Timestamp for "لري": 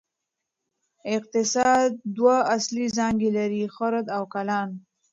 3.37-3.63